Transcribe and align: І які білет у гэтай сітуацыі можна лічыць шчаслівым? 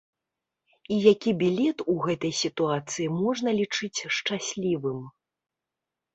І 0.95 0.95
які 1.13 1.33
білет 1.41 1.83
у 1.93 1.97
гэтай 2.05 2.33
сітуацыі 2.39 3.07
можна 3.19 3.49
лічыць 3.59 3.99
шчаслівым? 4.19 4.99